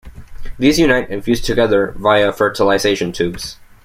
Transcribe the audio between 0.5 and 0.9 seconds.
These